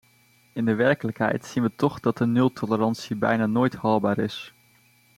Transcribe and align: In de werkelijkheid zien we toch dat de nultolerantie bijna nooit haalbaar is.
In 0.53 0.65
de 0.65 0.75
werkelijkheid 0.75 1.45
zien 1.45 1.63
we 1.63 1.75
toch 1.75 1.99
dat 1.99 2.17
de 2.17 2.25
nultolerantie 2.25 3.15
bijna 3.15 3.45
nooit 3.45 3.75
haalbaar 3.75 4.17
is. 4.17 4.53